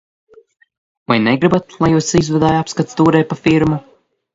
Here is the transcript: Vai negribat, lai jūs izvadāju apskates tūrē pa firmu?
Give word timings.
Vai 1.11 1.19
negribat, 1.27 1.77
lai 1.85 1.93
jūs 1.95 2.11
izvadāju 2.23 2.65
apskates 2.67 3.03
tūrē 3.03 3.27
pa 3.33 3.43
firmu? 3.47 3.85